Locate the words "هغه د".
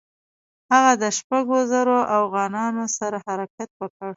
0.71-1.03